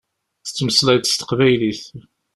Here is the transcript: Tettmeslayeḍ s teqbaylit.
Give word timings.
Tettmeslayeḍ 0.45 1.05
s 1.07 1.13
teqbaylit. 1.15 1.81